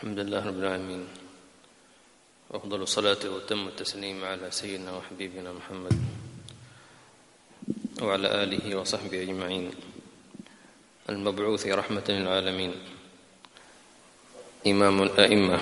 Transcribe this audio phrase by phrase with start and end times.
[0.00, 1.04] الحمد لله رب العالمين.
[2.56, 5.92] أفضل الصلاة وتم التسليم على سيدنا وحبيبنا محمد
[8.00, 9.70] وعلى آله وصحبه أجمعين.
[11.04, 12.72] المبعوث رحمة للعالمين.
[14.66, 15.58] إمام الأئمة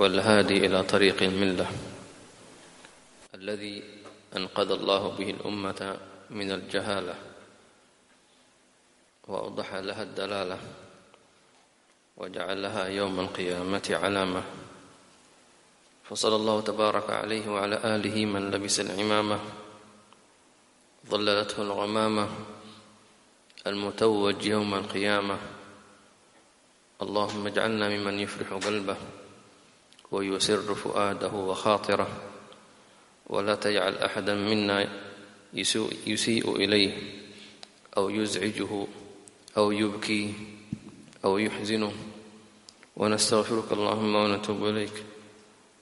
[0.00, 1.68] والهادي إلى طريق الملة
[3.34, 3.84] الذي
[4.36, 5.80] أنقذ الله به الأمة
[6.30, 7.16] من الجهالة
[9.28, 10.87] وأوضح لها الدلالة
[12.18, 14.42] وجعلها يوم القيامة علامة.
[16.04, 19.40] فصلى الله تبارك عليه وعلى آله من لبس العمامة
[21.06, 22.28] ظللته الغمامة
[23.66, 25.38] المتوج يوم القيامة.
[27.02, 28.96] اللهم اجعلنا ممن يفرح قلبه
[30.10, 32.08] ويسر فؤاده وخاطره
[33.26, 34.88] ولا تجعل أحدا منا
[36.06, 36.92] يسيء إليه
[37.96, 38.86] أو يزعجه
[39.56, 40.34] أو يبكي
[41.24, 42.07] أو يحزنه.
[42.98, 44.96] ونستغفرك اللهم ونتوب إليك.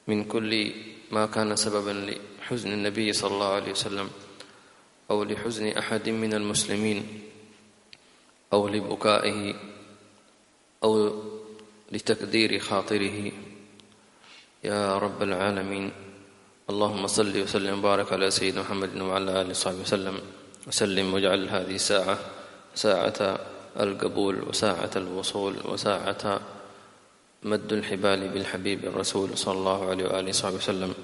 [0.08, 0.72] من كل
[1.10, 4.10] ما كان سببا لحزن النبي صلى الله عليه وسلم
[5.10, 7.20] أو لحزن أحد من المسلمين
[8.52, 9.54] أو لبكائه
[10.84, 11.22] أو
[11.92, 13.32] لتكدير خاطره.
[14.64, 15.92] يا رب العالمين
[16.70, 20.16] اللهم صل وسلم وبارك على سيدنا محمد وعلى آله وصحبه وسلم.
[20.68, 22.18] وسلم واجعل هذه الساعة
[22.74, 23.38] ساعة
[23.80, 26.40] القبول وساعة الوصول وساعة
[27.46, 30.94] مد الحبال بالحبيب الرسول صلى الله عليه وآله وصحبه وسلم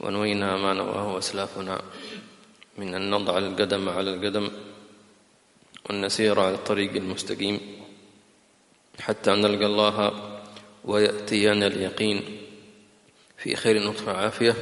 [0.00, 1.82] ونوينا ما نواه أسلافنا
[2.78, 4.50] من أن نضع القدم على القدم
[5.88, 7.60] والنسير على الطريق المستقيم
[9.00, 10.12] حتى نلقى الله
[10.84, 12.22] ويأتينا اليقين
[13.38, 14.56] في خير نطف عافية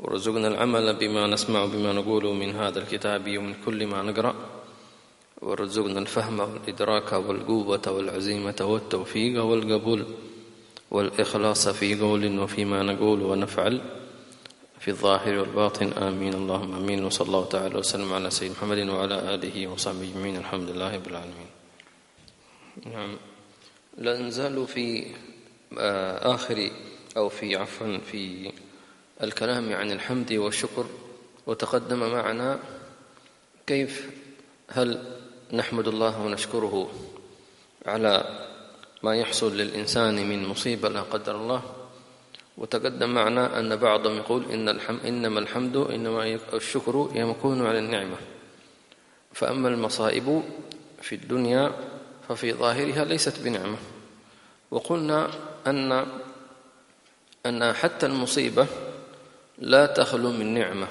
[0.00, 4.61] ورزقنا العمل بما نسمع بما نقول من هذا الكتاب ومن كل ما نقرأ.
[5.42, 10.06] ورزقنا الفهم والإدراك والقوة والعزيمة والتوفيق والقبول
[10.90, 13.80] والإخلاص في قول وفيما نقول ونفعل
[14.80, 15.92] في الظاهر والباطن.
[15.92, 16.34] آمين.
[16.34, 17.04] اللهم آمين.
[17.04, 20.36] وصلى الله تعالى وسلم على سيدنا محمد وعلى آله وصحبه أجمعين.
[20.36, 21.50] الحمد لله رب العالمين.
[22.86, 23.16] نعم.
[23.98, 25.06] لا نزال في
[25.78, 26.70] آه، آخر
[27.16, 28.52] أو في عفوا في
[29.22, 30.86] الكلام عن الحمد والشكر.
[31.46, 32.58] وتقدم معنا
[33.66, 34.10] كيف
[34.68, 35.21] هل
[35.52, 36.90] نحمد الله ونشكره
[37.86, 38.24] على
[39.02, 41.62] ما يحصل للإنسان من مصيبة لا قدر الله.
[42.58, 48.16] وتقدم معنا أن بعضهم يقول إن الحم إنما الحمد إنما الشكر يكون على النعمة.
[49.32, 50.42] فأما المصائب
[51.02, 51.72] في الدنيا
[52.28, 53.78] ففي ظاهرها ليست بنعمة.
[54.70, 55.30] وقلنا
[55.66, 56.06] أن
[57.46, 58.66] أن حتى المصيبة
[59.58, 60.88] لا تخلو من نعمة.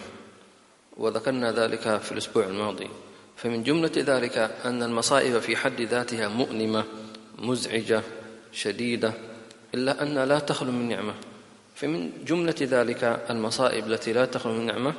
[0.98, 2.90] وذكرنا ذلك في الأسبوع الماضي.
[3.42, 6.84] فمن جملة ذلك أن المصائب في حد ذاتها مؤلمة
[7.40, 8.02] مزعجة
[8.52, 9.14] شديدة
[9.74, 11.14] إلا أن لا تخلو من نعمة.
[11.76, 14.94] فمن جملة ذلك المصائب التي لا تخلو من نعمة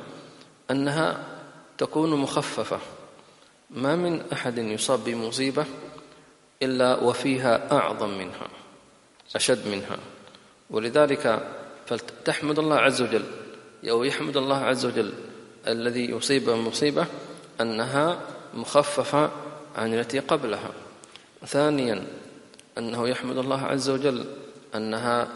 [0.71, 1.23] أنها
[1.77, 2.79] تكون مخففة.
[3.69, 5.65] ما من أحد يصاب بمصيبة
[6.63, 8.47] إلا وفيها أعظم منها
[9.35, 9.97] أشد منها.
[10.69, 11.47] ولذلك
[11.85, 13.23] فلتحمد الله عز وجل
[13.89, 15.13] أو يحمد الله عز وجل
[15.67, 17.05] الذي يصيب مصيبة
[17.61, 19.31] أنها مخففة
[19.75, 20.71] عن التي قبلها.
[21.45, 22.03] ثانيا
[22.77, 24.25] أنه يحمد الله عز وجل
[24.75, 25.27] أنها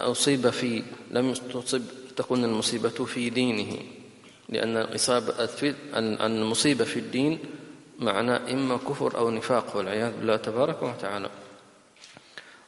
[0.00, 1.82] أصيب في لم تصب
[2.16, 3.78] تكون المصيبة في دينه
[4.48, 5.48] لأن الإصابة
[5.96, 7.38] المصيبة في الدين
[7.98, 11.30] معنى إما كفر أو نفاق والعياذ بالله تبارك وتعالى.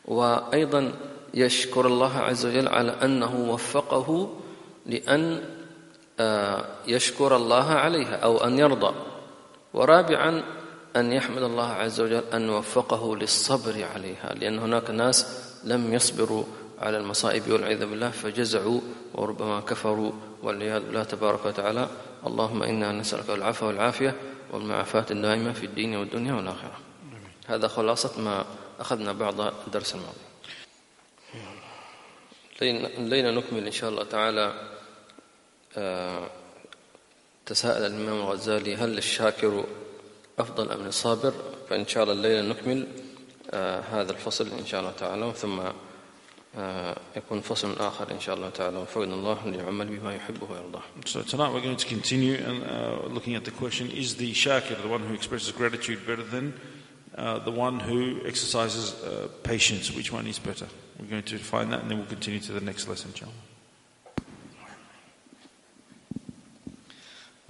[0.04, 0.92] وأيضا
[1.34, 4.36] يشكر الله عز وجل على أنه وفقه
[4.86, 5.44] لأن
[6.20, 8.94] آه، يشكر الله عليها أو أن يرضى.
[9.74, 10.42] ورابعا
[10.96, 15.26] أن يحمد الله عز وجل أن وفقه للصبر عليها لأن هناك ناس
[15.64, 16.44] لم يصبروا
[16.78, 18.80] على المصائب والعياذ بالله فجزعوا
[19.14, 21.88] وربما كفروا والعياذ بالله تبارك وتعالى.
[22.26, 24.16] اللهم إنا نسألك العفو والعافية
[24.50, 26.78] والمعافاة الدائمة في الدين والدنيا والآخرة.
[27.46, 28.44] هذا خلاصة ما
[28.80, 30.30] أخذنا بعض الدرس الماضي.
[32.98, 34.54] الليلة نكمل إن شاء الله تعالى
[35.76, 36.28] آه،
[37.49, 39.65] تساءل الإمام الغزالي هل الشاكر
[40.39, 41.33] أفضل أم الصابر
[41.69, 42.87] فإن شاء الله الليلة نكمل
[43.51, 45.59] آه، هذا الفصل إن شاء الله تعالى ثم
[46.57, 51.21] آه، يكون فصل آخر إن شاء الله تعالى وفقنا الله ليعمل بما يحبه ويرضاه So
[51.21, 54.87] tonight we're going to continue and uh, looking at the question is the shakir the
[54.87, 56.53] one who expresses gratitude better than
[57.17, 60.67] uh, the one who exercises uh, patience which one is better
[60.99, 63.48] we're going to find that and then we'll continue to the next lesson inshallah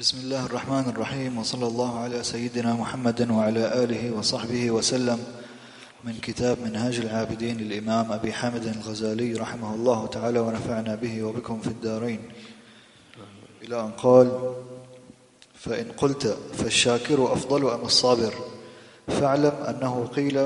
[0.01, 5.19] بسم الله الرحمن الرحيم وصلى الله على سيدنا محمد وعلى آله وصحبه وسلم.
[6.05, 11.67] من كتاب منهاج العابدين للإمام أبي حامد الغزالي رحمه الله تعالى ونفعنا به وبكم في
[11.67, 12.21] الدارين.
[13.63, 14.55] إلى أن قال
[15.55, 18.35] فإن قلت فالشاكر أفضل أم الصابر؟
[19.09, 20.39] فاعلم أنه قيل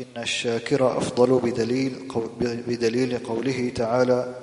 [0.00, 2.08] إن الشاكر أفضل بدليل,
[2.40, 4.34] بدليل قوله تعالى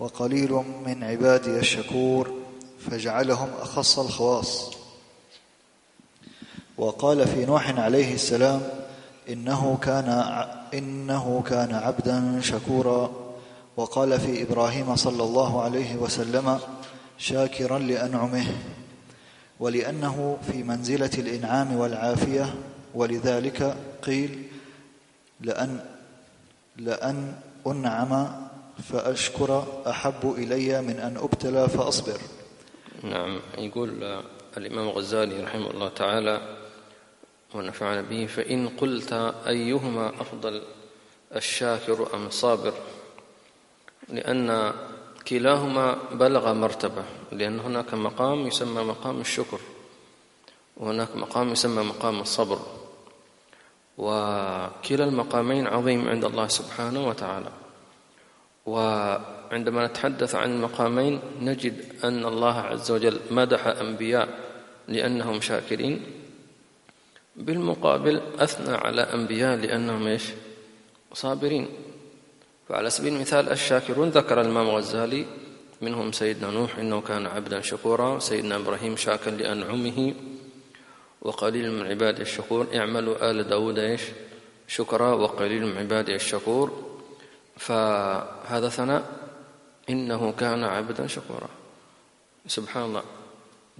[0.00, 0.52] وقليل
[0.86, 2.38] من عبادي الشكور
[2.90, 4.70] فجعلهم أخص الخواص.
[6.78, 8.62] وقال في نوح عليه السلام
[9.28, 10.08] إنه كان
[10.74, 13.10] إنه كان عبدا شكورا.
[13.76, 16.58] وقال في إبراهيم صلى الله عليه وسلم
[17.18, 18.46] شاكرا لأنعمه
[19.60, 22.54] ولأنه في منزلة الإنعام والعافية.
[22.94, 24.42] ولذلك قيل
[25.40, 25.80] لأن
[26.76, 27.34] لأن
[27.66, 28.28] أنعم
[28.92, 32.20] فأشكر أحب إلي من أن أبتلى فأصبر.
[33.02, 33.40] نعم.
[33.58, 34.20] يقول
[34.56, 36.40] الإمام الغزالي رحمه الله تعالى
[37.54, 39.12] ونفعنا به فإن قلت
[39.46, 40.62] أيهما أفضل
[41.36, 42.74] الشاكر أم الصابر؟
[44.08, 44.72] لأن
[45.28, 49.60] كلاهما بلغ مرتبة لأن هناك مقام يسمى مقام الشكر
[50.76, 52.58] وهناك مقام يسمى مقام الصبر.
[53.98, 57.50] وكلا المقامين عظيم عند الله سبحانه وتعالى.
[59.50, 61.74] وعندما نتحدث عن المقامين نجد
[62.04, 64.28] أن الله عز وجل مدح أنبياء
[64.88, 66.02] لأنهم شاكرين.
[67.36, 70.24] بالمقابل أثنى على أنبياء لأنهم إيش؟
[71.14, 71.68] صابرين.
[72.68, 75.26] فعلى سبيل المثال الشاكرون ذكر الإمام الغزالي
[75.80, 80.14] منهم سيدنا نوح إنه كان عبدا شكورا سيدنا إبراهيم شاكا لأنعمه
[81.22, 82.66] وقليل من عبادي الشكور.
[82.74, 84.02] اعملوا آل داود إيش؟
[84.68, 86.98] شكرا وقليل من عبادي الشكور.
[87.56, 89.17] فهذا ثناء.
[89.90, 91.48] إنه كان عبدا شكورا.
[92.46, 93.02] سبحان الله.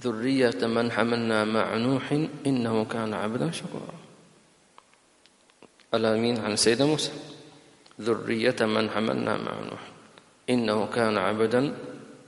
[0.01, 2.07] ذرية من حملنا مع نوح
[2.47, 3.95] إنه كان عبدا شكورا.
[5.95, 7.13] الأمين عن سيدنا موسى.
[8.01, 9.83] ذرية من حملنا مع نوح
[10.51, 11.75] إنه كان عبدا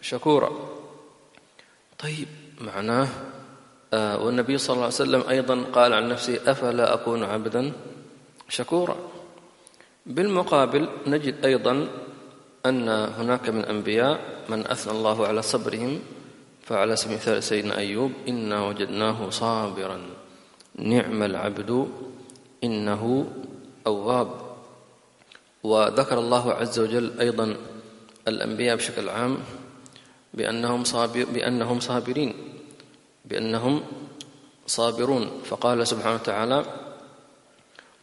[0.02, 0.50] شكورا.
[1.98, 2.28] طيب
[2.60, 3.08] معناه
[3.94, 7.72] آه والنبي صلى الله عليه وسلم أيضا قال عن نفسه أفلا أكون عبدا
[8.48, 8.96] شكورا.
[10.06, 11.88] بالمقابل نجد أيضا
[12.66, 16.00] أن هناك من أنبياء من أثنى الله على صبرهم
[16.62, 19.98] فعلى سبيل المثال سيدنا أيوب إنا وجدناه صابرا.
[20.74, 21.88] نعم العبد
[22.64, 23.26] إنه
[23.86, 24.30] أواب.
[25.62, 27.56] وذكر الله عز وجل أيضا
[28.28, 29.38] الأنبياء بشكل عام
[30.34, 32.34] بأنهم صابر بأنهم صابرين
[33.24, 33.82] بأنهم
[34.66, 35.30] صابرون.
[35.44, 36.64] فقال سبحانه وتعالى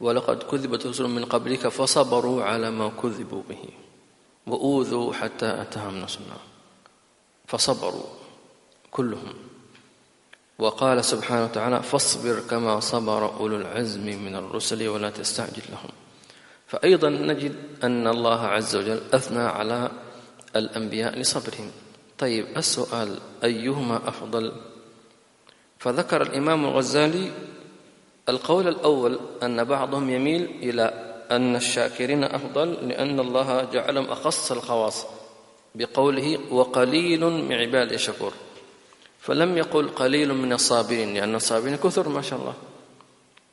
[0.01, 3.86] ولقد كذبت رسل من قبلك فصبروا على ما كذبوا به.
[4.47, 6.37] وأوذوا حتى أتاهم نصرنا.
[7.47, 8.05] فصبروا
[8.91, 9.33] كلهم.
[10.59, 15.89] وقال سبحانه وتعالى فاصبر كما صبر أولو العزم من الرسل ولا تستعجل لهم.
[16.67, 19.91] فأيضا نجد أن الله عز وجل أثنى على
[20.55, 21.71] الأنبياء لصبرهم.
[22.17, 24.51] طيب السؤال أيهما أفضل؟
[25.79, 27.31] فذكر الإمام الغزالي
[28.29, 35.05] القول الأول أن بعضهم يميل إلى أن الشاكرين أفضل لأن الله جعلهم أخص الخواص
[35.75, 38.33] بقوله وقليل من عباد الشكور.
[39.19, 42.53] فلم يقل قليل من الصابرين لأن الصابرين كثر ما شاء الله.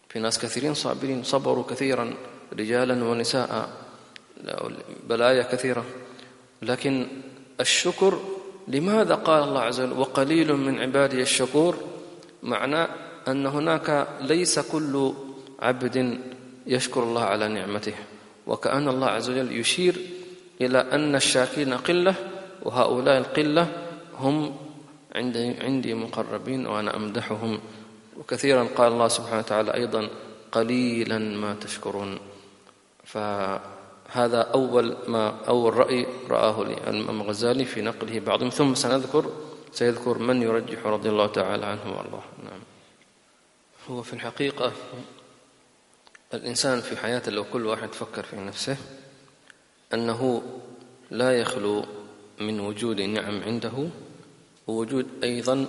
[0.09, 2.15] في ناس كثيرين صابرين صبروا كثيرا
[2.53, 3.69] رجالا ونساء
[5.09, 5.85] بلايا كثيرة.
[6.63, 7.07] لكن
[7.61, 8.19] الشكر
[8.69, 11.77] لماذا قال الله عز وجل وقليل من عبادي الشكور؟
[12.43, 12.89] معناه
[13.29, 15.13] أن هناك ليس كل
[15.61, 16.19] عبد
[16.67, 17.95] يشكر الله على نعمته.
[18.47, 19.97] وكأن الله عز وجل يشير
[20.61, 22.15] إلى أن الشاكرين قلة
[22.63, 23.73] وهؤلاء القلة
[24.19, 24.57] هم
[25.15, 27.61] عندي, عندي مقربين وأنا أمدحهم.
[28.19, 30.09] وكثيرا قال الله سبحانه وتعالى أيضا
[30.53, 32.19] قليلا ما تشكرون.
[33.05, 38.49] فهذا أول ما أول رأي رآه الإمام الغزالي في نقله بعضهم.
[38.49, 39.25] ثم سنذكر
[39.73, 42.23] سيذكر من يرجح رضي الله تعالى عنه وأرضاه.
[42.45, 42.61] نعم.
[43.91, 44.73] هو في الحقيقة
[46.35, 48.77] الإنسان في حياته لو كل واحد فكر في نفسه
[49.95, 50.43] أنه
[51.11, 51.85] لا يخلو
[52.41, 53.89] من وجود نعم عنده
[54.67, 55.67] ووجود أيضا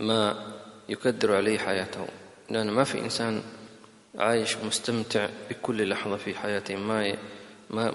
[0.00, 0.46] ما
[0.88, 2.06] يكدر عليه حياته.
[2.50, 3.42] لأن ما في إنسان
[4.18, 7.16] عايش مستمتع بكل لحظة في حياته ما
[7.70, 7.94] ما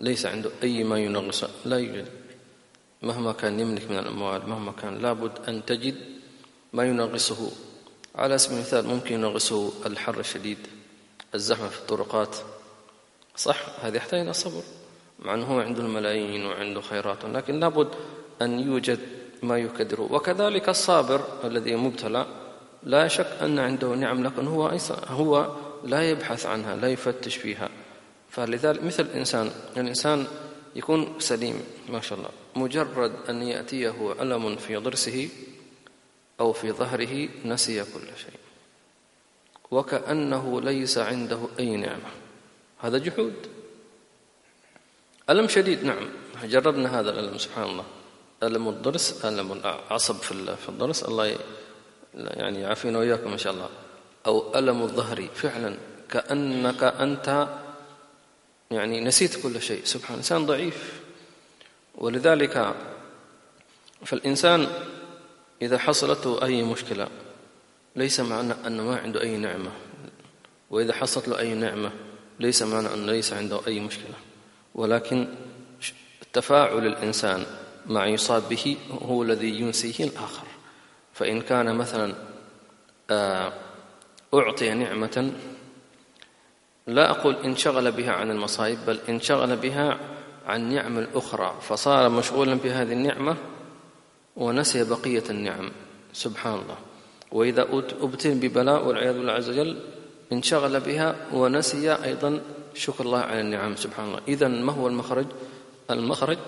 [0.00, 2.08] ليس عنده أي ما ينغص لا يوجد.
[3.02, 5.94] مهما كان يملك من الأموال مهما كان لابد أن تجد
[6.72, 7.50] ما ينغصه.
[8.14, 10.58] على سبيل المثال ممكن ينغصه الحر الشديد.
[11.34, 12.36] الزحمة في الطرقات.
[13.36, 14.62] صح هذا يحتاج إلى صبر.
[15.18, 17.88] مع أنه هو عنده الملايين وعنده خيرات لكن لابد
[18.42, 18.98] أن يوجد
[19.42, 22.26] ما يكدره وكذلك الصابر الذي مبتلى
[22.82, 27.68] لا شك أن عنده نعم لكن هو هو لا يبحث عنها لا يفتش فيها.
[28.30, 30.26] فلذلك مثل الإنسان الإنسان
[30.76, 32.30] يكون سليم ما شاء الله.
[32.56, 35.28] مجرد أن يأتيه ألم في ضرسه
[36.40, 38.41] أو في ظهره نسي كل شيء.
[39.72, 42.10] وكأنه ليس عنده أي نعمة.
[42.78, 43.34] هذا جحود.
[45.30, 45.84] ألم شديد.
[45.84, 46.08] نعم.
[46.44, 47.84] جربنا هذا الألم سبحان الله.
[48.42, 51.02] ألم الضرس ألم العصب في الضرس.
[51.02, 51.36] الله
[52.14, 53.68] يعني يعافينا وإياكم إن شاء الله.
[54.26, 55.28] أو ألم الظهر.
[55.34, 55.76] فعلا.
[56.10, 57.48] كأنك أنت
[58.70, 59.84] يعني نسيت كل شيء.
[59.84, 61.00] سبحان الإنسان ضعيف.
[61.94, 62.74] ولذلك
[64.04, 64.66] فالإنسان
[65.62, 67.08] إذا حصلته أي مشكلة
[67.96, 69.70] ليس معنى أنه ما عنده أي نعمة.
[70.70, 71.90] وإذا حصلت له أي نعمة
[72.40, 74.14] ليس معنى أنه ليس عنده أي مشكلة.
[74.74, 75.28] ولكن
[76.32, 77.46] تفاعل الإنسان
[77.86, 80.46] مع يصاب به هو الذي ينسيه الآخر.
[81.14, 82.14] فإن كان مثلا
[83.10, 83.52] آه،
[84.34, 85.32] أعطي نعمة
[86.86, 89.98] لا أقول انشغل بها عن المصائب بل انشغل بها
[90.46, 91.58] عن نعم الأخرى.
[91.60, 93.36] فصار مشغولا بهذه النعمة
[94.36, 95.70] ونسي بقية النعم.
[96.12, 96.91] سبحان الله.
[97.32, 97.66] وإذا
[98.00, 99.76] ابتل ببلاء والعياذ بالله عز وجل
[100.32, 102.40] انشغل بها ونسي أيضا
[102.74, 104.20] شكر الله على النعم سبحان الله.
[104.28, 105.26] إذا ما هو المخرج؟
[105.90, 106.38] المخرج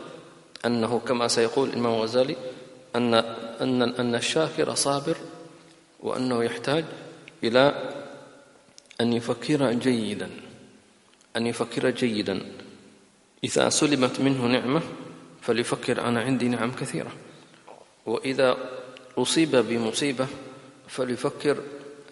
[0.67, 2.37] أنه كما سيقول الإمام الغزالي
[2.97, 3.15] أن
[3.61, 5.17] أن أن الشاكر صابر
[6.01, 6.85] وأنه يحتاج
[7.45, 7.93] إلى
[9.01, 10.31] أن يفكر جيدا
[11.37, 12.41] أن يفكر جيدا.
[13.45, 14.83] إذا سلمت منه نعمة
[15.43, 17.13] فليفكر أنا عندي نعم كثيرة.
[18.07, 18.57] وإذا
[19.19, 20.27] أصيب بمصيبة
[20.95, 21.63] فليفكر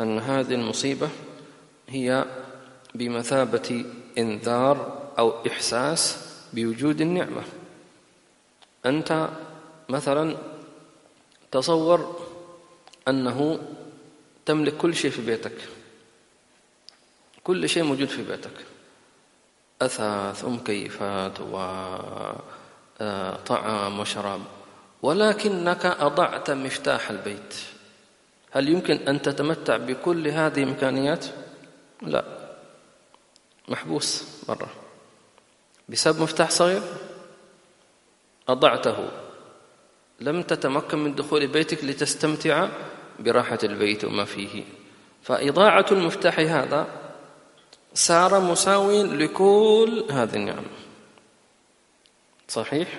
[0.01, 1.09] أن هذه المصيبة
[1.89, 2.25] هي
[2.95, 3.85] بمثابة
[4.19, 6.17] إنذار أو إحساس
[6.53, 7.43] بوجود النعمة.
[8.87, 9.29] أنت
[9.89, 10.37] مثلا
[11.51, 12.27] تصور
[13.09, 13.59] أنه
[14.47, 15.57] تملك كل شيء في بيتك
[17.45, 18.67] كل شيء موجود في بيتك
[19.83, 21.41] أثاث ومكيفات
[23.01, 24.41] وطعام وشراب
[25.03, 27.55] ولكنك أضعت مفتاح البيت.
[28.53, 31.27] هل يمكن أن تتمتع بكل هذه الإمكانيات؟
[32.03, 32.25] لا.
[33.69, 34.69] محبوس برا
[35.89, 36.83] بسبب مفتاح صغير؟
[38.49, 39.09] أضعته.
[40.21, 42.69] لم تتمكن من دخول بيتك لتستمتع
[43.19, 44.65] براحة البيت وما فيه.
[45.23, 46.87] فإضاعة المفتاح هذا
[47.95, 50.65] صار مساوي لكل هذه النعم.
[52.49, 52.99] صحيح؟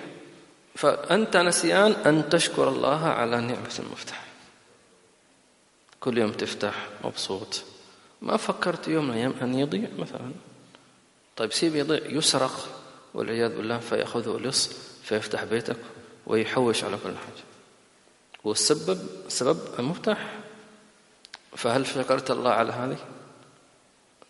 [0.74, 4.33] فأنت نسيان أن تشكر الله على نعمة المفتاح.
[6.04, 7.62] كل يوم تفتح مبسوط.
[8.22, 10.32] ما فكرت يوم من الأيام أن يضيع مثلا.
[11.36, 12.68] طيب سيب يضيع يسرق
[13.14, 14.70] والعياذ بالله فيأخذه لص
[15.02, 15.76] فيفتح بيتك
[16.26, 17.44] ويحوش على كل حاجة.
[18.44, 20.38] والسبب سبب المفتاح.
[21.56, 22.98] فهل شكرت الله على هذه؟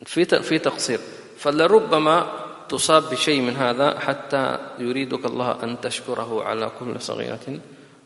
[0.04, 1.00] في في تقصير.
[1.38, 7.60] فلربما تصاب بشيء من هذا حتى يريدك الله أن تشكره على كل صغيرة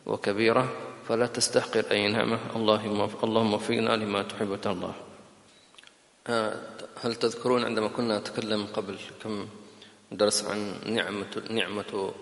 [0.06, 0.87] وكبيرة.
[1.08, 2.38] فلا تستحقر أي نعمة.
[2.56, 4.92] اللهم اللهم وفقنا لما تحب وترضى.
[6.26, 6.54] آه،
[7.00, 9.48] هل تذكرون عندما كنا نتكلم قبل كم
[10.12, 12.12] درس عن نعمة نعمة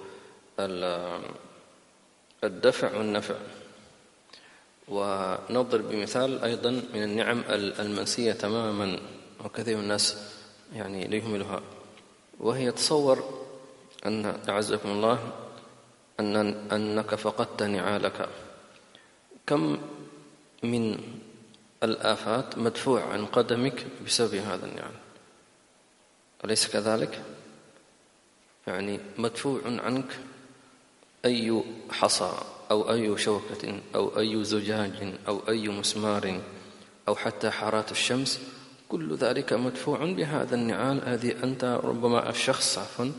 [2.45, 3.35] الدفع والنفع؟
[4.89, 8.99] ونضرب بمثال أيضا من النعم المنسية تماما
[9.45, 10.17] وكثير من الناس
[10.75, 11.61] يعني ليهملها
[12.41, 13.19] وهي تصور
[14.07, 15.19] أن أعزكم الله
[16.21, 16.37] أن
[16.73, 18.46] أنك فقدت نعالك.
[19.47, 19.79] كم
[20.63, 20.99] من
[21.83, 24.93] الآفات مدفوع عن قدمك بسبب هذا النعم
[26.45, 27.23] أليس كذلك؟
[28.67, 30.19] يعني مدفوع عنك
[31.25, 32.33] أي حصى
[32.71, 36.41] أو أي شوكة أو أي زجاج أو أي مسمار
[37.09, 38.41] أو حتى حارات الشمس
[38.89, 43.13] كل ذلك مدفوع بهذا النعال الذي أنت ربما الشخص عفوا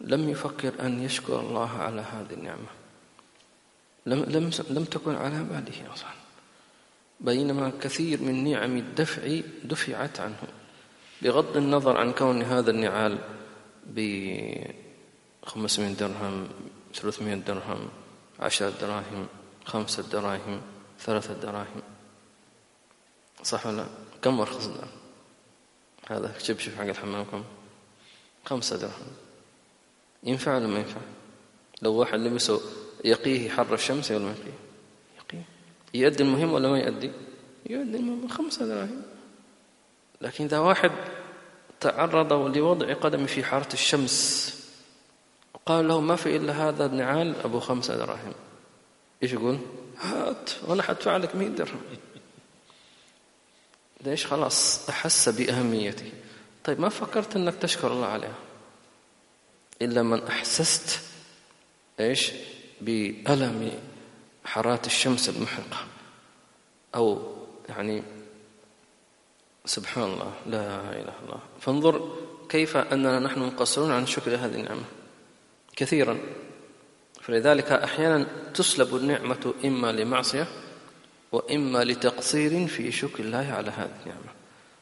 [0.00, 2.75] لم يفكر أن يشكر الله على هذه النعمة
[4.06, 6.10] لم, لم, لم تكن على باله أصلا.
[7.20, 10.42] بينما كثير من نعم الدفع دفعت عنه.
[11.22, 13.18] بغض النظر عن كون هذا النعال
[13.86, 13.98] ب
[15.44, 16.48] 500 درهم
[16.94, 17.88] 300 درهم
[18.40, 19.26] عشرة دراهم
[19.64, 20.60] خمسة دراهم
[21.00, 21.82] ثلاثة دراهم.
[23.42, 23.86] صح ولا؟
[24.22, 24.88] كم أرخص درهم
[26.06, 27.44] هذا شبشب حق الحمام كم
[28.44, 29.10] خمسة درهم.
[30.22, 31.00] ينفع ولا ما ينفع؟
[31.82, 32.60] لو واحد لبسه
[33.04, 34.58] يقيه حر الشمس ولا ما يقيه.
[35.18, 35.44] يقيه
[35.94, 37.10] يؤدي المهم ولا ما يؤدي؟
[37.70, 39.02] يؤدي المهم خمسة دراهم.
[40.20, 40.90] لكن إذا واحد
[41.80, 44.52] تعرض لوضع قدمه في حارة الشمس
[45.66, 48.32] قال له ما في إلا هذا النعال أبو خمسة دراهم.
[49.22, 49.58] إيش يقول؟
[50.00, 51.80] هات وأنا حدفع لك مئة درهم.
[54.04, 56.12] ليش خلاص أحس بأهميته.
[56.64, 58.38] طيب ما فكرت أنك تشكر الله عليها؟
[59.82, 61.00] إلا من أحسست
[62.00, 62.32] إيش؟
[62.80, 63.72] بألم
[64.44, 65.86] حرات الشمس المحرقة
[66.94, 67.36] أو
[67.68, 68.02] يعني
[69.64, 71.40] سبحان الله لا إله إلا الله.
[71.60, 72.16] فانظر
[72.48, 74.84] كيف أننا نحن مقصرون عن شكر هذه النعمة.
[75.76, 76.18] كثيرا.
[77.20, 80.46] فلذلك أحيانا تسلب النعمة إما لمعصية
[81.32, 84.32] وإما لتقصير في شكر الله على هذه النعمة.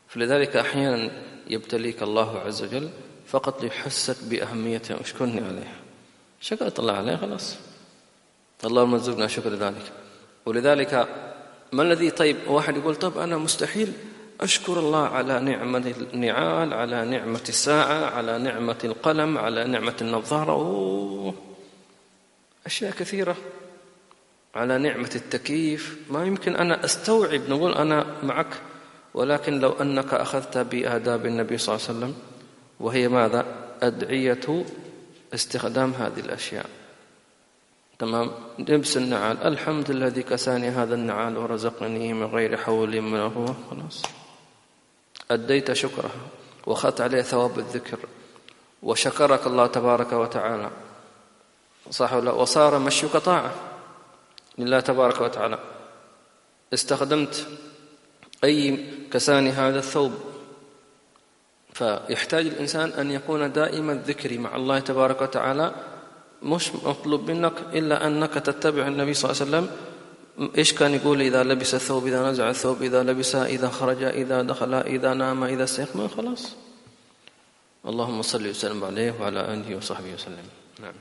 [0.09, 1.11] فلذلك أحيانا
[1.47, 2.91] يبتليك الله عز وجل
[3.27, 5.77] فقط ليحسك بأهمية أشكرني عليها.
[6.41, 7.57] شكرت الله عليها خلاص.
[8.65, 9.93] اللهم ارزقنا شكر ذلك
[10.47, 11.09] ولذلك
[11.73, 13.93] ما الذي طيب واحد يقول طب أنا مستحيل
[14.41, 20.53] أشكر الله على نعمة النعال على نعمة الساعة على نعمة القلم على نعمة النظارة.
[20.53, 21.35] أوه.
[22.67, 23.37] أشياء كثيرة.
[24.55, 25.99] على نعمة التكييف.
[26.11, 28.55] ما يمكن أنا أستوعب نقول أنا معك
[29.15, 32.15] ولكن لو أنك أخذت بآداب النبي صلى الله عليه وسلم
[32.81, 33.47] وهي ماذا؟
[33.83, 34.65] أدعية
[35.35, 36.67] استخدام هذه الأشياء.
[37.99, 39.43] تمام؟ لبس النعال.
[39.43, 44.03] الحمد الذي كساني هذا النعال ورزقني من غير حول من هو خلاص.
[45.31, 46.11] أديت شكره
[46.67, 47.99] وأخذت عليه ثواب الذكر.
[48.83, 50.71] وشكرك الله تبارك وتعالى.
[51.91, 53.55] صح ولا؟ وصار مشيك طاعة
[54.59, 55.59] لله تبارك وتعالى.
[56.75, 57.47] استخدمت
[58.45, 60.13] أي كساني هذا الثوب.
[61.73, 65.75] فيحتاج الإنسان أن يكون دائما ذكري مع الله تبارك وتعالى
[66.45, 69.67] مش مطلوب منك إلا أنك تتبع النبي صلى الله عليه وسلم.
[70.59, 74.75] إيش كان يقول؟ إذا لبس الثوب إذا نزع الثوب إذا لبس إذا خرج إذا دخل
[74.75, 76.53] إذا نام إذا استيقظ خلاص.
[77.87, 80.47] اللهم صل وسلم عليه وعلى آله وصحبه وسلم.
[80.81, 80.95] نعم.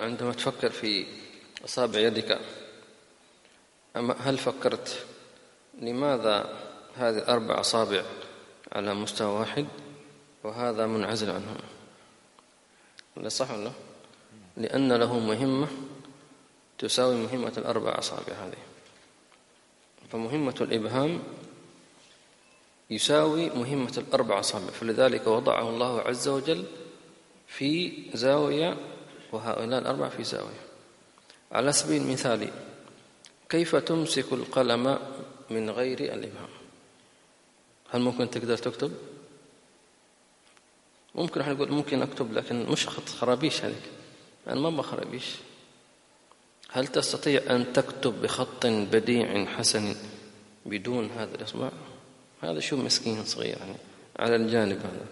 [0.00, 1.06] عندما تفكر في
[1.64, 2.38] أصابع يدك
[3.96, 5.04] هل فكرت
[5.80, 6.58] لماذا
[6.96, 8.02] هذه الأربع أصابع
[8.72, 9.66] على مستوى واحد
[10.44, 11.56] وهذا منعزل عنهم؟
[13.16, 13.72] لا صح ولا
[14.56, 15.68] لأن له مهمة
[16.78, 18.62] تساوي مهمة الأربع أصابع هذه
[20.12, 21.22] فمهمة الإبهام
[22.90, 26.64] يساوي مهمة الأربع أصابع فلذلك وضعه الله عز وجل
[27.46, 28.76] في زاوية
[29.32, 30.62] وهؤلاء الأربع في زاوية
[31.52, 32.50] على سبيل المثال
[33.48, 34.98] كيف تمسك القلم
[35.50, 36.48] من غير الإبهام
[37.90, 38.92] هل ممكن تقدر تكتب
[41.14, 43.82] ممكن إحنا نقول ممكن أكتب لكن مش خط خرابيش هذيك.
[44.48, 45.24] أنا ما بخرابيش
[46.70, 49.94] هل تستطيع أن تكتب بخط بديع حسن
[50.66, 51.70] بدون هذا؟ الاصبع
[52.42, 53.76] هذا شو مسكين صغير يعني
[54.18, 55.06] على الجانب هذا.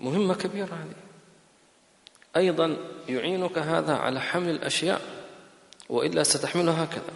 [0.00, 0.94] مهمة كبيرة هذه.
[2.36, 2.76] أيضا
[3.08, 5.00] يعينك هذا على حمل الأشياء
[5.88, 7.14] وإلا ستحملها هكذا.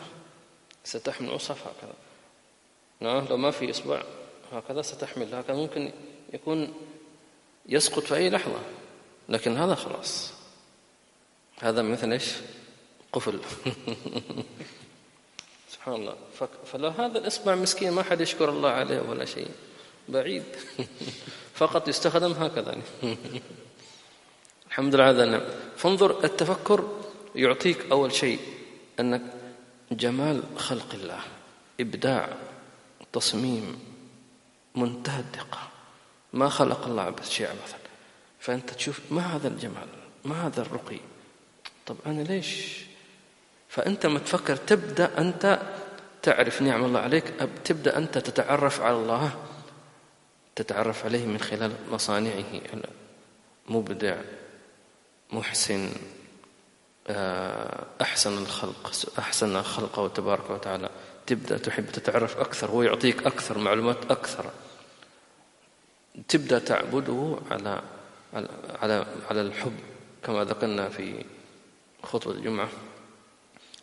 [0.85, 1.95] ستحمل عصف هكذا.
[3.01, 4.03] نعم لو ما في إصبع
[4.53, 5.35] هكذا ستحمل.
[5.35, 5.93] هكذا ممكن
[6.33, 6.75] يكون
[7.69, 8.61] يسقط في أي لحظة.
[9.29, 10.33] لكن هذا خلاص.
[11.61, 12.33] هذا مثل إيش؟
[13.13, 13.41] قفل.
[15.73, 16.17] سبحان الله.
[16.65, 19.49] فلو هذا الإصبع مسكين ما حد يشكر الله عليه ولا شيء.
[20.09, 20.45] بعيد.
[21.61, 22.83] فقط يستخدم هكذا.
[24.69, 25.43] الحمد لله هذا نعم
[25.77, 27.01] فانظر التفكر
[27.35, 28.41] يعطيك أول شيء
[29.01, 29.23] أنك
[29.93, 31.21] جمال خلق الله.
[31.81, 32.37] إبداع
[33.13, 33.79] تصميم
[34.75, 35.72] منتهى الدقة
[36.33, 37.79] ما خلق الله بس شيء مثلا.
[38.41, 39.89] فأنت تشوف ما هذا الجمال؟
[40.25, 41.01] ما هذا الرقي؟
[41.87, 42.83] طب أنا ليش؟
[43.69, 45.63] فأنت ما تفكر تبدأ أنت
[46.23, 47.25] تعرف نعم الله عليك
[47.65, 49.31] تبدأ أنت تتعرف على الله
[50.57, 52.61] تتعرف عليه من خلال مصانعه
[53.69, 54.17] مبدع
[55.33, 55.91] محسن
[57.09, 60.91] آه، أحسن الخلق أحسن الخلق تبارك وتعالى.
[61.27, 64.51] تبدأ تحب تتعرف أكثر هو يعطيك أكثر معلومات أكثر.
[66.29, 67.83] تبدأ تعبده على
[68.83, 69.79] على على الحب
[70.25, 71.25] كما ذكرنا في
[72.03, 72.69] خطبة الجمعة.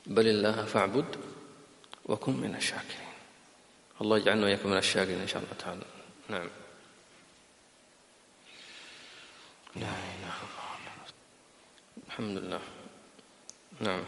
[0.07, 1.15] بل الله فاعبد
[2.05, 3.09] وكن من الشاكرين.
[4.01, 5.85] الله يجعلنا وإياكم من الشاكرين إن شاء الله تعالى.
[6.29, 6.49] نعم.
[9.75, 11.13] لا إله إلا الله.
[12.07, 12.61] الحمد لله.
[13.81, 14.03] نعم.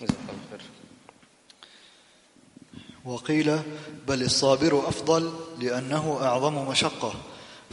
[0.00, 0.75] جزاك الله خير.
[3.06, 3.58] وقيل
[4.08, 7.12] بل الصابر أفضل لأنه أعظم مشقة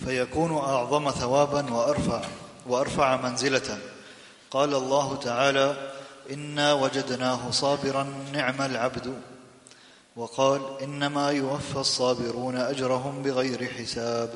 [0.06, 2.22] فيكون أعظم ثوابا وأرفع
[2.68, 3.80] وأرفع منزلة.
[4.52, 5.92] قال الله تعالى
[6.32, 9.14] إنا وجدناه صابرا نعم العبد.
[10.16, 14.30] وقال إنما يوفى الصابرون أجرهم بغير حساب.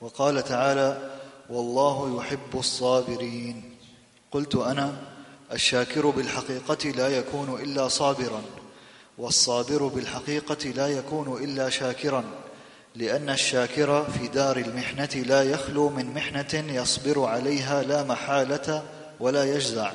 [0.00, 1.10] وقال تعالى
[1.50, 3.76] والله يحب الصابرين.
[4.32, 4.96] قلت أنا
[5.52, 8.42] الشاكر بالحقيقة لا يكون إلا صابرا.
[9.18, 12.24] والصابر بالحقيقة لا يكون إلا شاكرا
[12.94, 18.82] لأن الشاكر في دار المحنة لا يخلو من محنة يصبر عليها لا محالة
[19.20, 19.92] ولا يجزع.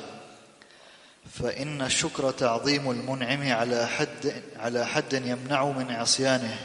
[1.32, 6.56] فإن الشكر تعظيم المنعم على حد على حد يمنع من عصيانه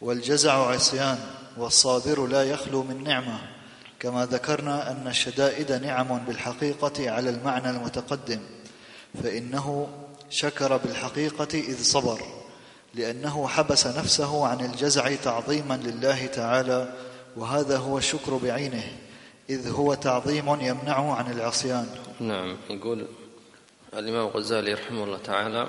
[0.00, 1.18] والجزع عصيان
[1.56, 3.38] والصابر لا يخلو من نعمة.
[4.00, 8.40] كما ذكرنا أن الشدائد نعم بالحقيقة على المعنى المتقدم
[9.22, 9.88] فإنه
[10.30, 12.20] شكر بالحقيقة إذ صبر
[12.94, 16.94] لأنه حبس نفسه عن الجزع تعظيما لله تعالى
[17.36, 18.84] وهذا هو الشكر بعينه
[19.50, 21.86] إذ هو تعظيم يمنعه عن العصيان.
[22.20, 23.06] نعم يقول
[23.94, 25.68] الإمام الغزالي رحمه الله تعالى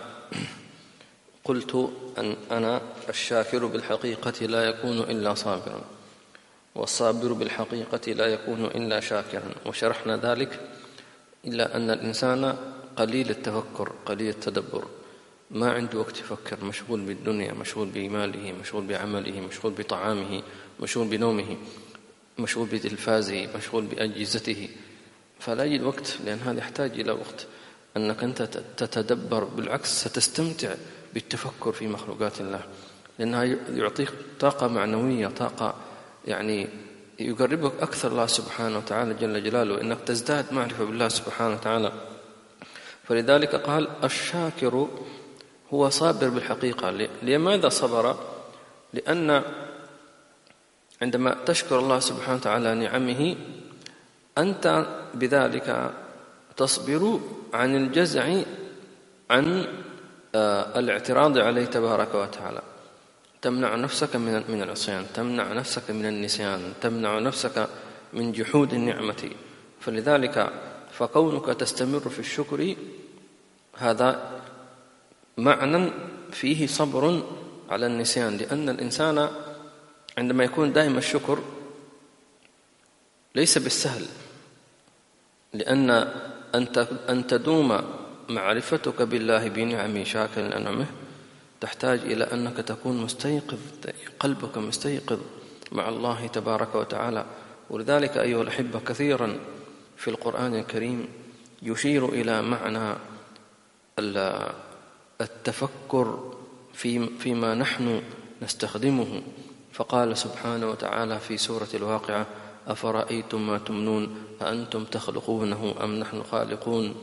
[1.44, 5.82] قلت أن أنا الشاكر بالحقيقة لا يكون إلا صابرا
[6.76, 10.60] والصابر بالحقيقة لا يكون إلا شاكرا وشرحنا ذلك
[11.46, 12.58] إلا أن الإنسان
[12.96, 14.86] قليل التفكر قليل التدبر.
[15.52, 20.42] ما عنده وقت يفكر مشغول بالدنيا مشغول بماله مشغول بعمله مشغول بطعامه
[20.80, 21.58] مشغول بنومه
[22.40, 24.70] مشغول بتلفازه مشغول بأجهزته.
[25.40, 27.48] فلا يجد وقت لأن هذا يحتاج إلى وقت.
[27.98, 28.42] أنك أنت
[28.78, 30.76] تتدبر بالعكس ستستمتع
[31.14, 32.64] بالتفكر في مخلوقات الله.
[33.20, 35.76] لأنها يعطيك طاقة معنوية طاقة
[36.28, 36.68] يعني
[37.20, 39.82] يقربك أكثر الله سبحانه وتعالى جل جلاله.
[39.82, 42.09] إنك تزداد معرفة بالله سبحانه وتعالى.
[43.10, 44.88] فلذلك قال الشاكر
[45.74, 47.08] هو صابر بالحقيقة.
[47.24, 48.16] لماذا صبر؟
[48.94, 49.44] لأن
[51.02, 53.36] عندما تشكر الله سبحانه وتعالى نعمه
[54.38, 55.92] أنت بذلك
[56.58, 57.20] تصبر
[57.54, 58.42] عن الجزع
[59.30, 59.66] عن
[60.36, 62.62] آه، الاعتراض عليه تبارك وتعالى.
[63.42, 67.68] تمنع نفسك من من العصيان تمنع نفسك من النسيان تمنع نفسك
[68.14, 69.30] من جحود النعمة.
[69.82, 70.54] فلذلك
[70.92, 72.76] فكونك تستمر في الشكر
[73.80, 74.42] هذا
[75.38, 75.92] معنى
[76.32, 77.24] فيه صبر
[77.70, 79.30] على النسيان لأن الإنسان
[80.18, 81.40] عندما يكون دائم الشكر
[83.36, 84.06] ليس بالسهل
[85.54, 85.90] لأن
[87.10, 87.82] أن تدوم
[88.30, 90.86] معرفتك بالله بنعم شاكر لأنعمه
[91.62, 93.58] تحتاج إلى أنك تكون مستيقظ
[94.20, 95.20] قلبك مستيقظ
[95.72, 97.26] مع الله تبارك وتعالى.
[97.70, 99.40] ولذلك أيها الأحبة كثيرا
[99.98, 101.08] في القرآن الكريم
[101.62, 102.96] يشير إلى معنى
[105.22, 106.08] التفكر
[107.20, 108.02] فيما نحن
[108.42, 109.22] نستخدمه.
[109.74, 112.26] فقال سبحانه وتعالى في سورة الواقعة
[112.68, 114.04] أفرأيتم ما تمنون؟
[114.42, 116.96] أأنتم تخلقونه أم نحن خالقون؟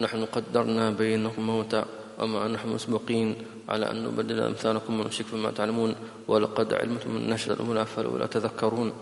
[0.00, 1.84] نحن قدرنا بينكم موتا
[2.18, 3.36] وما نحن مسبقين.
[3.68, 5.94] على أن نبدل أمثالكم ونشرك فيما تعلمون.
[6.28, 8.92] ولقد علمتم من نشر الأولى فلولا تذكرون.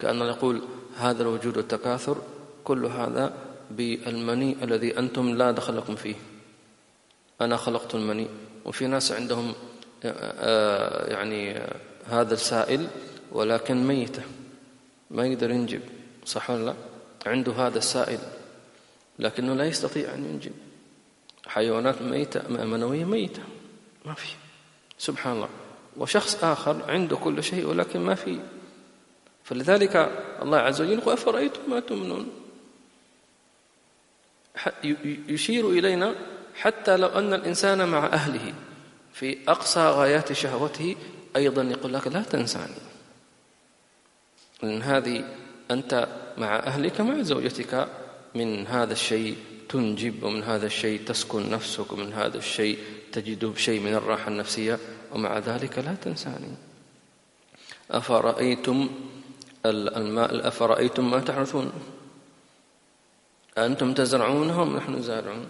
[0.00, 0.62] كأن يقول
[0.96, 2.16] هذا الوجود والتكاثر
[2.64, 3.32] كل هذا
[3.70, 6.14] بالمني الذي أنتم لا دخل لكم فيه.
[7.40, 8.26] أنا خلقت المني.
[8.64, 9.54] وفي ناس عندهم
[10.04, 11.60] آه، يعني
[12.06, 12.88] هذا السائل
[13.32, 14.22] ولكن ميتة.
[15.10, 15.80] ما يقدر ينجب.
[16.24, 16.74] صح ولا لا؟
[17.26, 18.18] عنده هذا السائل.
[19.18, 20.52] لكنه لا يستطيع أن ينجب.
[21.46, 23.42] حيوانات ميتة منوية ميتة.
[24.04, 24.28] ما في.
[24.98, 25.48] سبحان الله.
[25.96, 28.38] وشخص آخر عنده كل شيء ولكن ما في.
[29.44, 29.96] فلذلك
[30.42, 32.28] الله عز وجل يقول أفرأيتم ما تمنون؟
[35.28, 36.14] يشير إلينا
[36.54, 38.54] حتى لو أن الإنسان مع أهله
[39.12, 40.96] في أقصى غايات شهوته
[41.36, 42.74] أيضا يقول لك لا تنساني.
[44.62, 45.24] لأن هذه
[45.70, 46.08] أنت
[46.38, 47.88] مع أهلك مع زوجتك
[48.34, 49.36] من هذا الشيء
[49.68, 52.78] تنجب ومن هذا الشيء تسكن نفسك ومن هذا الشيء
[53.12, 54.78] تجد شيء من الراحة النفسية
[55.12, 56.54] ومع ذلك لا تنساني.
[57.90, 58.90] أفرأيتم
[59.66, 61.72] الماء أفرأيتم ما تحرثون
[63.66, 65.46] أنتم تزرعونه أم نحن زارعون.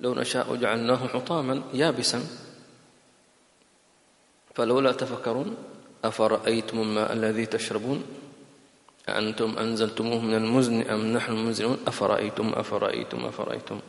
[0.00, 2.20] لو نشاء جعلناه حطاما يابسا.
[4.54, 5.56] فلولا تفكرون
[6.04, 8.04] أفرأيتم الماء الذي تشربون؟
[9.08, 13.80] أنتم أنزلتموه من المزن أم نحن المنزلون أفرأيتم أفرأيتم أفرأيتم.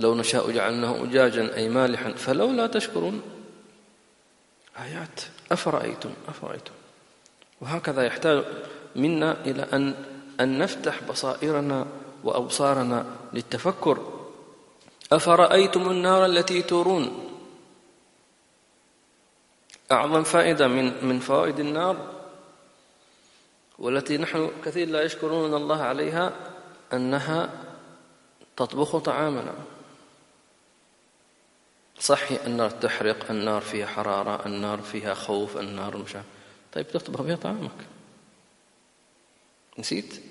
[0.00, 3.22] لو نشاء جعلناه أجاجا أي مالحا فلولا تشكرون.
[4.78, 5.20] آيات.
[5.52, 6.72] أفرأيتم أفرأيتم.
[7.60, 8.44] وهكذا يحتاج
[8.96, 9.94] منا إلى أن
[10.40, 11.86] أن نفتح بصائرنا
[12.24, 13.98] وأبصارنا للتفكر.
[15.12, 17.24] أفرأيتم النار التي تورون؟
[19.92, 21.96] أعظم فائدة من من فوائد النار
[23.78, 26.32] والتي نحن كثير لا يشكرون الله عليها
[26.92, 27.50] أنها
[28.56, 29.54] تطبخ طعامنا.
[32.00, 36.16] صحي النار تحرق النار فيها حرارة النار فيها خوف النار مش
[36.72, 37.97] طيب تطبخ بها طعامك.
[39.78, 40.22] نسيت؟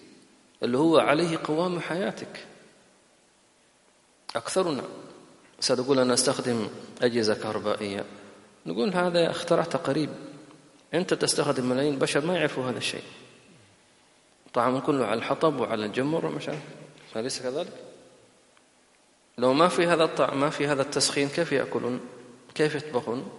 [0.63, 2.45] اللي هو عليه قوام حياتك.
[4.35, 4.83] أكثرنا
[5.59, 6.67] ستقول أنا أستخدم
[7.01, 8.05] أجهزة كهربائية.
[8.65, 10.09] نقول هذا اخترعته قريب.
[10.93, 13.03] أنت تستخدم ملايين بشر ما يعرفوا هذا الشيء.
[14.53, 16.61] طعام كله على الحطب وعلى الجمر ومش عارف
[17.15, 17.73] أليس كذلك؟
[19.37, 21.99] لو ما في هذا الطعم ما في هذا التسخين كيف يأكلون؟
[22.55, 23.29] كيف يطبخون؟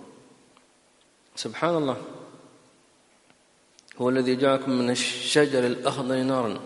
[1.36, 1.96] سبحان الله.
[3.98, 6.60] هو الذي جعلكم من الشجر الأخضر نارا.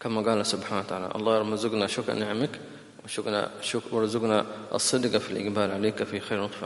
[0.00, 2.60] كما قال سبحانه وتعالى الله يرزقنا شكر نعمك
[3.04, 6.62] وشكرنا شكر ورزقنا الصدق في الإقبال عليك في خير لطف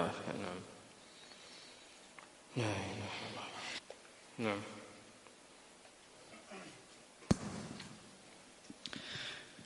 [2.57, 2.67] نعم.
[4.39, 4.61] نعم.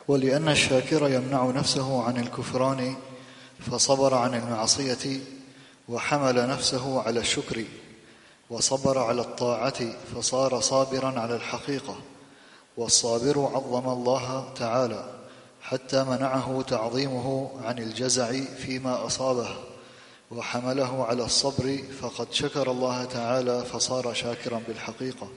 [0.09, 2.97] ولأن الشاكر يمنع نفسه عن الكفران
[3.61, 5.21] فصبر عن المعصية
[5.89, 7.65] وحمل نفسه على الشكر.
[8.51, 11.97] وصبر على الطاعة فصار صابرا على الحقيقة
[12.77, 15.15] والصابر عظم الله تعالى
[15.63, 19.57] حتى منعه تعظيمه عن الجزع فيما أصابه
[20.31, 25.29] وحمله على الصبر فقد شكر الله تعالى فصار شاكرا بالحقيقة.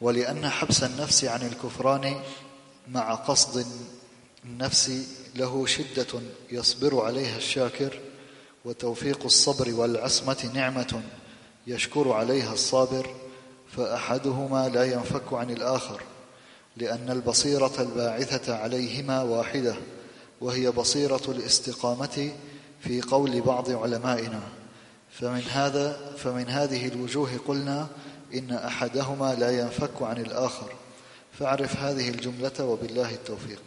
[0.00, 2.20] ولأن حبس النفس عن الكفران
[2.88, 3.66] مع قصد
[4.44, 4.90] النفس
[5.34, 8.00] له شدة يصبر عليها الشاكر
[8.64, 11.02] وتوفيق الصبر والعصمة نعمة.
[11.68, 13.06] يشكر عليها الصابر
[13.76, 16.02] فأحدهما لا ينفك عن الآخر
[16.76, 19.74] لأن البصيرة الباعثة عليهما واحدة
[20.40, 22.32] وهي بصيرة الاستقامة
[22.80, 24.40] في قول بعض علمائنا.
[25.10, 27.86] فمن هذا فمن هذه الوجوه قلنا
[28.34, 30.72] إن أحدهما لا ينفك عن الآخر.
[31.32, 33.62] فاعرف هذه الجملة وبالله التوفيق.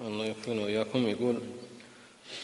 [0.00, 0.98] الله يكفينا وإياكم.
[1.08, 1.38] يقول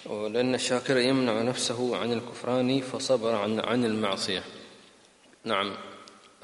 [0.06, 4.42] لأن الشاكر يمنع نفسه عن الكفران فصبر عن عن المعصية.
[5.44, 5.72] نعم.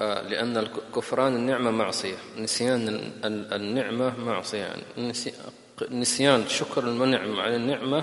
[0.00, 2.16] آه، لأن الكفران النعمة معصية.
[2.38, 3.12] نسيان
[3.52, 4.76] النعمة معصية.
[5.90, 8.02] نسيان شكر المنعم على النعمة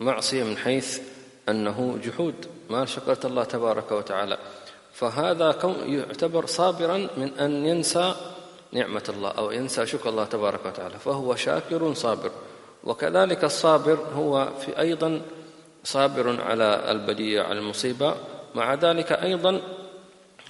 [0.00, 1.00] معصية من حيث
[1.48, 2.34] أنه جحود.
[2.70, 4.38] ما شكرت الله تبارك وتعالى.
[4.92, 8.14] فهذا يعتبر صابرا من أن ينسى
[8.72, 10.98] نعمة الله أو ينسى شكر الله تبارك وتعالى.
[10.98, 12.30] فهو شاكر صابر.
[12.84, 15.22] وكذلك الصابر هو في أيضا
[15.84, 18.14] صابر على البلية على المصيبة.
[18.54, 19.60] مع ذلك أيضا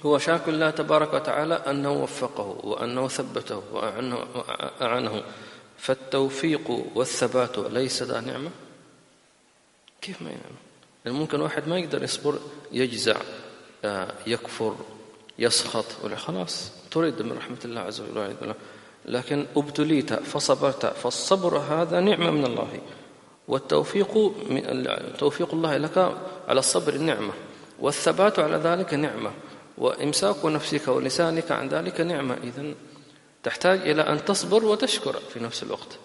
[0.03, 5.23] هو شاكر الله تبارك وتعالى أنه وفقه وأنه ثبته وأعنه,
[5.77, 8.49] فالتوفيق والثبات ليس ذا نعمة.
[10.01, 10.55] كيف ما ينعم
[11.05, 12.39] يعني ممكن واحد ما يقدر يصبر
[12.71, 13.15] يجزع
[13.85, 14.75] آه، يكفر
[15.39, 18.53] يسخط خلاص تريد من رحمة الله عز وجل
[19.05, 22.79] لكن أبتليت فصبرت فالصبر هذا نعمة من الله.
[23.47, 24.33] والتوفيق
[25.17, 25.97] توفيق الله لك
[26.47, 27.33] على الصبر نعمة.
[27.79, 29.31] والثبات على ذلك نعمة.
[29.77, 32.37] وإمساك نفسك ولسانك عن ذلك نعمة.
[32.43, 32.73] إذا
[33.43, 35.99] تحتاج إلى أن تصبر وتشكر في نفس الوقت.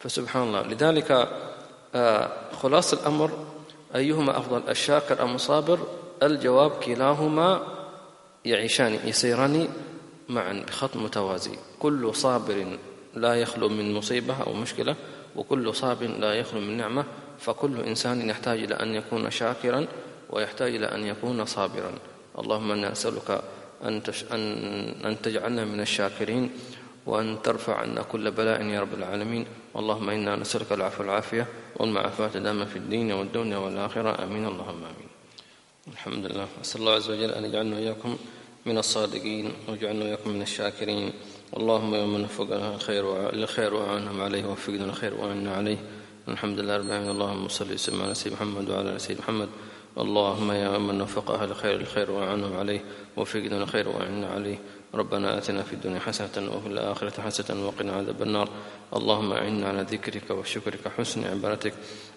[0.00, 0.62] فسبحان الله.
[0.62, 1.28] لذلك
[1.94, 2.30] آه،
[2.62, 3.46] خلاص الأمر
[3.94, 5.78] أيهما أفضل الشاكر أم الصابر؟
[6.22, 7.66] الجواب كلاهما
[8.44, 9.68] يعيشان يسيران
[10.28, 11.58] معا بخط متوازي.
[11.78, 12.78] كل صابر
[13.14, 14.96] لا يخلو من مصيبة أو مشكلة
[15.36, 17.04] وكل صابر لا يخلو من نعمة.
[17.38, 19.86] فكل إنسان يحتاج إلى أن يكون شاكرا
[20.30, 21.92] ويحتاج إلى أن يكون صابرا.
[22.38, 22.70] اللهم
[23.84, 24.24] أن, تش...
[24.32, 24.40] أن...
[25.04, 26.50] أن تجعلنا من الشاكرين
[27.06, 29.46] وأن ترفع عنا كل بلاء يا رب العالمين.
[29.76, 34.24] اللهم إنا نسألك العفو والعافية والمعافاة دائما في الدين والدنيا والآخرة.
[34.24, 34.46] آمين.
[34.46, 35.08] اللهم آمين.
[35.92, 36.46] الحمد لله.
[36.62, 38.16] أسأل الله عز وجل أن يجعلنا وإياكم
[38.66, 41.12] من الصادقين ويجعلنا وإياكم من الشاكرين.
[41.56, 45.78] اللهم يوم نفق الخير للخير وأعنهم عليه ووفقنا الخير وأعنا عليه.
[46.28, 47.10] الحمد لله رب العالمين.
[47.10, 49.48] اللهم صل وسلم على سيدنا محمد وعلى سيدنا محمد.
[49.98, 52.80] اللهم يا من وفق أهل الخير الخير وأعنهم عليه
[53.16, 54.58] ووفقنا الخير وأعنا عليه.
[54.94, 58.48] ربنا آتنا في الدنيا حسنة وفي الآخرة حسنة وقنا عذاب النار.
[58.96, 61.74] اللهم أعنا على ذكرك وشكرك حسن عبادتك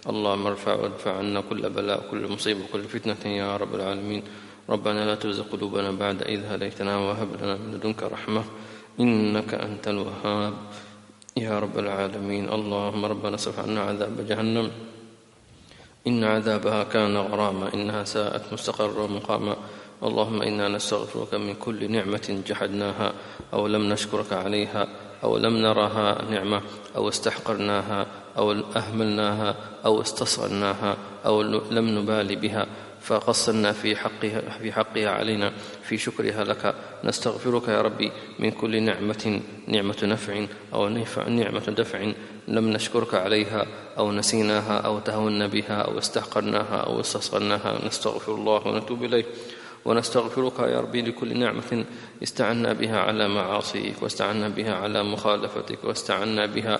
[0.09, 4.23] اللهم ارفع وادفع عنا كل بلاء وكل مصيبة وكل فتنة يا رب العالمين.
[4.69, 8.43] ربنا لا تزغ قلوبنا بعد إذ هديتنا وهب لنا من لدنك رحمة.
[8.99, 10.53] إنك أنت الوهاب
[11.37, 12.49] يا رب العالمين.
[12.49, 14.71] اللهم ربنا اصرف عنا عذاب جهنم.
[16.07, 19.55] إن عذابها كان غراما إنها ساءت مستقرا ومقاما.
[20.03, 23.13] اللهم إنا نستغفرك من كل نعمة جحدناها
[23.53, 24.87] أو لم نشكرك عليها
[25.23, 26.61] أو لم نرها نعمة
[26.95, 28.05] أو استحقرناها
[28.37, 31.41] أو أهملناها أو استصغرناها أو
[31.71, 32.67] لم نبال بها.
[33.07, 35.51] فقصرنا في حقها في حقها علينا
[35.83, 36.75] في شكرها لك.
[37.03, 40.89] نستغفرك يا ربي من كل نعمة نعمة نفع أو
[41.27, 42.11] نعمة دفع
[42.47, 43.65] لم نشكرك عليها
[43.97, 49.25] أو نسيناها أو تهونا بها أو استحقرناها أو استصغرناها نستغفر الله ونتوب إليه.
[49.85, 51.85] ونستغفرك يا ربي لكل نعمة
[52.23, 56.79] استعنا بها على معاصيك واستعنا بها على مخالفتك واستعنا بها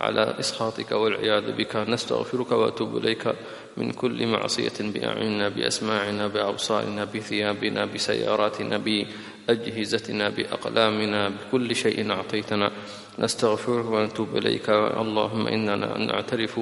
[0.00, 1.76] على إسخاطك والعياذ بك.
[1.76, 3.34] نستغفرك وأتوب إليك.
[3.76, 12.70] من كل معصية بأعيننا بأسماعنا بأبصارنا بثيابنا بسياراتنا بأجهزتنا بأقلامنا بكل شيء أعطيتنا.
[13.18, 14.70] نستغفرك ونتوب إليك.
[14.70, 16.60] اللهم إننا نعترف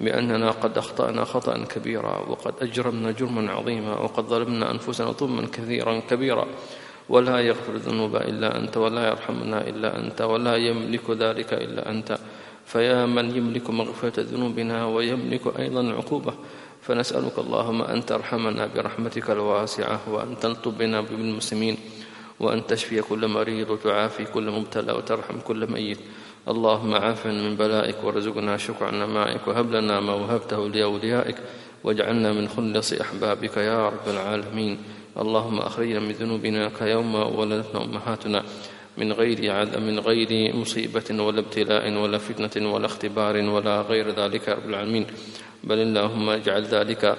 [0.00, 6.46] بأننا قد أخطأنا خطأ كبيرا وقد أجرمنا جرما عظيما وقد ظلمنا أنفسنا ظلما كثيرا كبيرا.
[7.08, 12.18] ولا يغفر الذنوب إلا أنت ولا يرحمنا إلا أنت ولا يملك ذلك إلا أنت.
[12.72, 16.34] فيا من يملك مغفرة ذنوبنا ويملك أيضا العقوبة
[16.82, 21.76] فنسألك اللهم أن ترحمنا برحمتك الواسعة وأن تلطب بنا بالمسلمين
[22.40, 25.98] وأن تشفي كل مريض وتعافي كل مبتلى وترحم كل ميت.
[26.48, 29.48] اللهم عافنا من بلائك وارزقنا شكر نمائك.
[29.48, 31.36] وهب لنا ما وهبته لأوليائك.
[31.84, 34.78] واجعلنا من خلص أحبابك يا رب العالمين.
[35.18, 38.42] اللهم أخرجنا من ذنوبنا كيوم ولدتنا أمهاتنا.
[38.98, 39.38] من غير
[39.80, 45.06] من غير مصيبة ولا ابتلاء ولا فتنة ولا اختبار ولا غير ذلك رب العالمين.
[45.64, 47.18] بل اللهم اجعل ذلك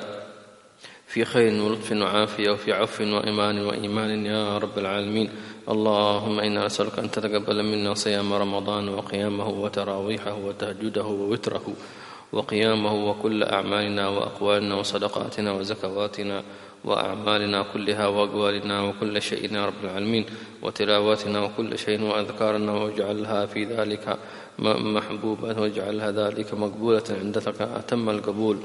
[1.08, 5.30] في خير ولطف وعافية وفي عفو وإيمان وإيمان يا رب العالمين.
[5.70, 11.66] اللهم إنا نسألك أن تتقبل منا صيام رمضان وقيامه وتراويحه وتهجده ووتره
[12.34, 16.44] وقيامه وكل أعمالنا وأقوالنا وصدقاتنا وزكواتنا
[16.86, 20.26] وأعمالنا كلها وأقوالنا وكل شيء يا رب العالمين
[20.62, 24.18] وتلاواتنا وكل شيء وأذكارنا واجعلها في ذلك
[24.96, 28.58] محبوبة واجعلها ذلك مقبولة عندك أتم القبول.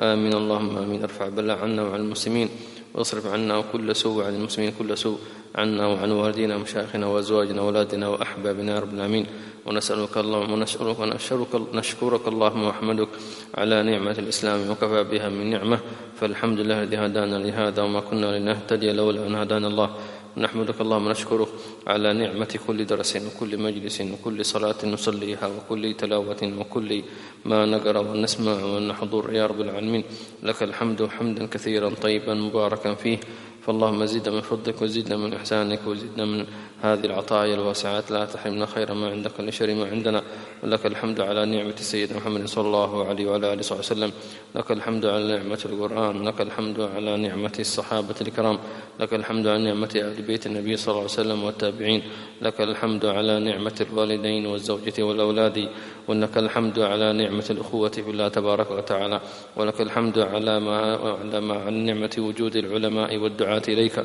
[0.00, 0.32] آمين.
[0.32, 1.02] اللهم آمين.
[1.02, 2.48] ارفع بلاء عنا وعن المسلمين
[2.94, 5.18] واصرف عنا كل سوء عن المسلمين كل سوء.
[5.54, 9.26] عنا وعن والدينا ومشايخنا وأزواجنا وأولادنا وأحبابنا يا رب العالمين.
[9.66, 13.08] ونسألك اللهم ونشكرك ونشكرك نشكرك اللهم ونحمدك
[13.54, 15.78] على نعمة الإسلام وكفى بها من نعمة.
[16.20, 19.90] فالحمد لله الذي هدانا لهذا وما كنا لنهتدي لولا أن هدانا الله.
[20.36, 21.48] نحمدك اللهم نشكرك
[21.86, 27.02] على نعمة كل درس وكل مجلس وكل صلاة نصليها وكل تلاوة وكل
[27.44, 30.04] ما نقرأ ونسمع ونحضر يا رب العالمين.
[30.42, 33.18] لك الحمد حمدا كثيرا طيبا مباركا فيه.
[33.62, 36.46] فاللهم زدنا من فضلك وزدنا من إحسانك وزدنا من
[36.82, 40.22] هذه العطايا الواسعات لا تحرمنا خير ما عندك لشر ما عندنا.
[40.62, 44.12] ولك الحمد على نعمة سيدنا محمد صلى الله عليه وعلى آله وصحبه وسلم.
[44.54, 46.24] لك الحمد على نعمة القرآن.
[46.28, 48.58] لك الحمد على نعمة الصحابة الكرام.
[49.00, 52.02] لك الحمد على نعمة أهل بيت النبي صلى الله عليه وسلم والتابعين.
[52.42, 55.68] لك الحمد على نعمة الوالدين والزوجة والأولاد.
[56.08, 59.20] ولك الحمد على نعمة الأخوة في الله تبارك وتعالى.
[59.56, 64.04] ولك الحمد على ما على ما عن نعمة وجود العلماء والدعاة إليك.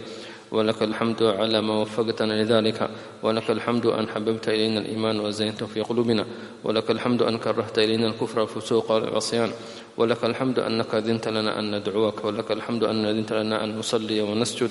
[0.51, 2.89] ولك الحمد على ما وفقتنا لذلك.
[3.23, 6.25] ولك الحمد أن حببت إلينا الإيمان وزينته في قلوبنا.
[6.63, 9.51] ولك الحمد أن كرهت إلينا الكفر والفسوق والعصيان.
[9.97, 12.25] ولك الحمد أنك أذنت لنا أن ندعوك.
[12.25, 14.69] ولك الحمد أن أذنت لنا أن نصلي ونسجد.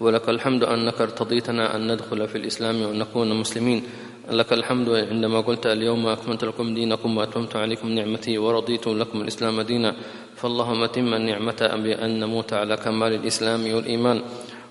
[0.00, 3.82] ولك الحمد أنك ارتضيتنا أن ندخل في الإسلام وأن نكون مسلمين.
[4.30, 9.94] لك الحمد عندما قلت اليوم أكملت لكم دينكم وأتممت عليكم نعمتي ورضيت لكم الإسلام دينا.
[10.42, 14.22] فاللهم تم النعمة بأن نموت على كمال الإسلام والإيمان.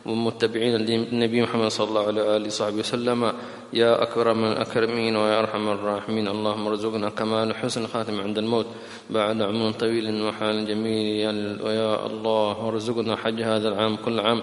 [0.06, 3.34] ومتبعين للنبي محمد صلى الله عليه وآله وصحبه وسلم.
[3.74, 6.28] يا أكرم الأكرمين ويا أرحم الراحمين.
[6.28, 8.66] اللهم ارزقنا كمال حسن خاتم عند الموت.
[9.10, 11.62] بعد عمر طويل وحال جميل.
[11.62, 14.42] ويا الله ارزقنا حج هذا العام كل عام.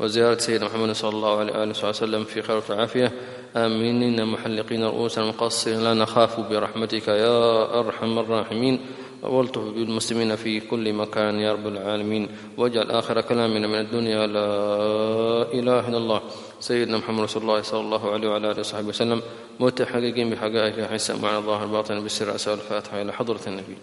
[0.00, 3.12] وزيارة سيدنا محمد صلى الله عليه وآله وسلم في خير وعافية
[3.56, 8.80] آمنين محلقين رؤوسا مقصرين لا نخاف برحمتك يا أرحم الراحمين.
[9.22, 12.28] والطف بالمسلمين في كل مكان يا رب العالمين.
[12.56, 14.48] واجعل آخر كلامنا من الدنيا لا
[15.52, 16.20] إله إلا الله.
[16.60, 19.22] سيدنا محمد رسول الله صلى الله عليه وعلى آله وصحبه وسلم.
[19.60, 22.34] متحققين بحقائق حسن مع الله الباطن بالسر.
[22.34, 23.76] أسأل الفاتحة إلى حضرة النبي.